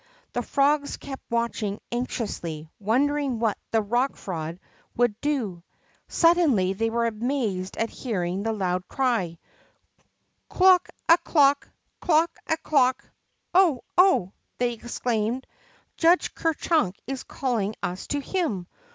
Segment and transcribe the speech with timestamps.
[0.33, 4.57] The frogs kept watching anxiously, wondering what the Rock Frog
[4.97, 5.61] would do.
[6.07, 9.37] Suddenly they were amazed at hearing the loud cry:
[10.49, 11.69] Clook a clook!
[11.99, 13.05] Clook a clook!"
[13.53, 13.83] Oh!
[13.95, 15.45] Oh!" they exclaimed,
[15.97, 18.65] Judge Ker Chunk is calling us to him.